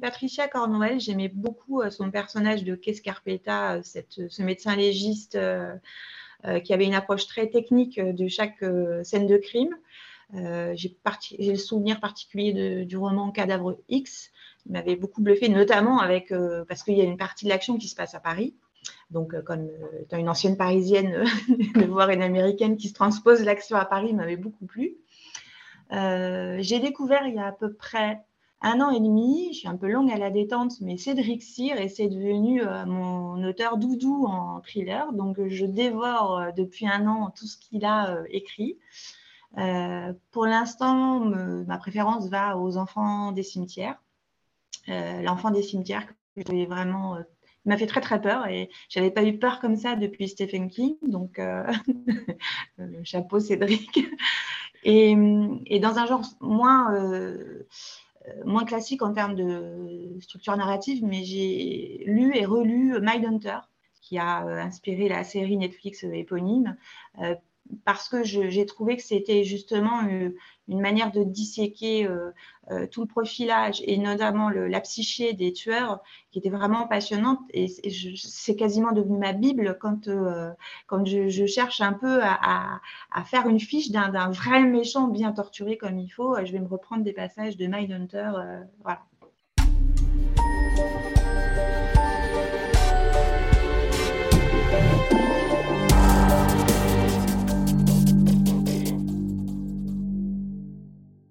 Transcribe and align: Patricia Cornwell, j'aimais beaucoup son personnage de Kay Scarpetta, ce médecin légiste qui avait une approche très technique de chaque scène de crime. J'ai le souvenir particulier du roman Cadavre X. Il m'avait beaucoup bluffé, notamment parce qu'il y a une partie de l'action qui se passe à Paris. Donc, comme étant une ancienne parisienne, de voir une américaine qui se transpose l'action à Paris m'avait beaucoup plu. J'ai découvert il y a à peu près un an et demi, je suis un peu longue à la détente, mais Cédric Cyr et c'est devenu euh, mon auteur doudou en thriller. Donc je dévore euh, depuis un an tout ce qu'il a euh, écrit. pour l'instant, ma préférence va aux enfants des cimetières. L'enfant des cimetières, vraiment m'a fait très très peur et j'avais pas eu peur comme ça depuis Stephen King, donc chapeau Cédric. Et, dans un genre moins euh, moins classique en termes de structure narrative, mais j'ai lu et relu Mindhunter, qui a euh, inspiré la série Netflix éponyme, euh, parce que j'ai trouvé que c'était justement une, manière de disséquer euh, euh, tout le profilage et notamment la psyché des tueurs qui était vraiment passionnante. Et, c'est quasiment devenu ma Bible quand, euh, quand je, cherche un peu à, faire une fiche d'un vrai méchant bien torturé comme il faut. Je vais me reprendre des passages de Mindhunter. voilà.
Patricia 0.00 0.48
Cornwell, 0.48 1.00
j'aimais 1.00 1.28
beaucoup 1.28 1.82
son 1.90 2.10
personnage 2.10 2.64
de 2.64 2.74
Kay 2.74 2.94
Scarpetta, 2.94 3.80
ce 3.82 4.42
médecin 4.42 4.76
légiste 4.76 5.38
qui 6.64 6.74
avait 6.74 6.84
une 6.84 6.94
approche 6.94 7.26
très 7.26 7.48
technique 7.48 8.00
de 8.00 8.28
chaque 8.28 8.64
scène 9.02 9.26
de 9.26 9.36
crime. 9.36 9.76
J'ai 10.32 10.96
le 11.38 11.56
souvenir 11.56 12.00
particulier 12.00 12.84
du 12.84 12.96
roman 12.96 13.30
Cadavre 13.30 13.78
X. 13.88 14.30
Il 14.66 14.72
m'avait 14.72 14.96
beaucoup 14.96 15.22
bluffé, 15.22 15.48
notamment 15.48 16.00
parce 16.68 16.82
qu'il 16.82 16.96
y 16.96 17.00
a 17.00 17.04
une 17.04 17.16
partie 17.16 17.44
de 17.44 17.50
l'action 17.50 17.78
qui 17.78 17.88
se 17.88 17.94
passe 17.94 18.14
à 18.14 18.20
Paris. 18.20 18.54
Donc, 19.10 19.40
comme 19.44 19.68
étant 20.02 20.18
une 20.18 20.28
ancienne 20.28 20.56
parisienne, 20.56 21.24
de 21.74 21.84
voir 21.84 22.10
une 22.10 22.22
américaine 22.22 22.76
qui 22.76 22.88
se 22.88 22.94
transpose 22.94 23.42
l'action 23.42 23.76
à 23.76 23.84
Paris 23.84 24.12
m'avait 24.12 24.36
beaucoup 24.36 24.66
plu. 24.66 24.96
J'ai 26.60 26.80
découvert 26.80 27.26
il 27.26 27.34
y 27.34 27.38
a 27.38 27.46
à 27.46 27.52
peu 27.52 27.72
près 27.72 28.24
un 28.64 28.80
an 28.80 28.90
et 28.90 28.98
demi, 29.00 29.50
je 29.52 29.58
suis 29.58 29.68
un 29.68 29.76
peu 29.76 29.88
longue 29.88 30.10
à 30.10 30.16
la 30.16 30.30
détente, 30.30 30.80
mais 30.80 30.96
Cédric 30.96 31.42
Cyr 31.42 31.78
et 31.78 31.90
c'est 31.90 32.08
devenu 32.08 32.62
euh, 32.62 32.86
mon 32.86 33.44
auteur 33.44 33.76
doudou 33.76 34.24
en 34.26 34.62
thriller. 34.62 35.12
Donc 35.12 35.36
je 35.48 35.66
dévore 35.66 36.38
euh, 36.38 36.50
depuis 36.50 36.88
un 36.88 37.06
an 37.06 37.30
tout 37.36 37.46
ce 37.46 37.58
qu'il 37.58 37.84
a 37.84 38.16
euh, 38.16 38.24
écrit. 38.30 38.78
pour 40.30 40.46
l'instant, 40.46 41.20
ma 41.20 41.78
préférence 41.78 42.28
va 42.28 42.56
aux 42.58 42.76
enfants 42.78 43.32
des 43.32 43.42
cimetières. 43.42 44.02
L'enfant 44.88 45.50
des 45.50 45.62
cimetières, 45.62 46.06
vraiment 46.36 47.18
m'a 47.64 47.78
fait 47.78 47.86
très 47.86 48.00
très 48.00 48.20
peur 48.20 48.46
et 48.48 48.68
j'avais 48.88 49.10
pas 49.10 49.24
eu 49.24 49.38
peur 49.38 49.60
comme 49.60 49.76
ça 49.76 49.94
depuis 49.94 50.28
Stephen 50.28 50.68
King, 50.68 50.96
donc 51.02 51.40
chapeau 53.04 53.40
Cédric. 53.40 54.06
Et, 54.84 55.80
dans 55.80 55.98
un 55.98 56.06
genre 56.06 56.22
moins 56.40 56.94
euh, 56.94 57.66
moins 58.44 58.64
classique 58.64 59.02
en 59.02 59.12
termes 59.12 59.34
de 59.34 60.16
structure 60.20 60.56
narrative, 60.56 61.04
mais 61.04 61.24
j'ai 61.24 62.04
lu 62.06 62.36
et 62.36 62.44
relu 62.44 62.98
Mindhunter, 63.00 63.58
qui 64.00 64.18
a 64.18 64.46
euh, 64.46 64.58
inspiré 64.60 65.08
la 65.08 65.24
série 65.24 65.56
Netflix 65.56 66.04
éponyme, 66.04 66.76
euh, 67.20 67.34
parce 67.84 68.08
que 68.08 68.22
j'ai 68.24 68.66
trouvé 68.66 68.96
que 68.96 69.02
c'était 69.02 69.44
justement 69.44 70.02
une, 70.02 70.34
manière 70.68 71.12
de 71.12 71.24
disséquer 71.24 72.06
euh, 72.06 72.30
euh, 72.70 72.86
tout 72.86 73.02
le 73.02 73.06
profilage 73.06 73.82
et 73.86 73.98
notamment 73.98 74.48
la 74.48 74.80
psyché 74.80 75.34
des 75.34 75.52
tueurs 75.52 76.02
qui 76.30 76.38
était 76.38 76.50
vraiment 76.50 76.86
passionnante. 76.86 77.40
Et, 77.52 77.68
c'est 78.16 78.56
quasiment 78.56 78.92
devenu 78.92 79.18
ma 79.18 79.32
Bible 79.32 79.76
quand, 79.80 80.08
euh, 80.08 80.50
quand 80.86 81.04
je, 81.06 81.46
cherche 81.46 81.80
un 81.80 81.92
peu 81.92 82.20
à, 82.22 82.80
faire 83.26 83.48
une 83.48 83.60
fiche 83.60 83.90
d'un 83.90 84.30
vrai 84.30 84.62
méchant 84.64 85.08
bien 85.08 85.32
torturé 85.32 85.76
comme 85.76 85.98
il 85.98 86.08
faut. 86.08 86.36
Je 86.44 86.52
vais 86.52 86.60
me 86.60 86.68
reprendre 86.68 87.04
des 87.04 87.12
passages 87.12 87.56
de 87.56 87.66
Mindhunter. 87.66 88.32
voilà. 88.82 89.00